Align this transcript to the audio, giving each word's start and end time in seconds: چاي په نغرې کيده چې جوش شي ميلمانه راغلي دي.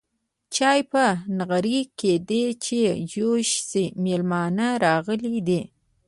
چاي 0.55 0.79
په 0.91 1.03
نغرې 1.39 1.79
کيده 1.99 2.43
چې 2.65 2.79
جوش 3.11 3.49
شي 3.69 3.85
ميلمانه 4.03 4.67
راغلي 4.85 5.37
دي. 5.47 5.61